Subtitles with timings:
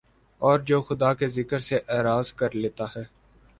[0.41, 3.03] اور جو خدا کے ذکر سے اعراض کر لیتا ہے